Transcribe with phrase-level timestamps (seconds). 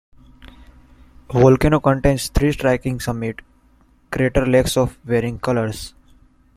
[1.29, 3.41] The volcano contains three striking summit
[4.09, 5.93] crater lakes of varying colors.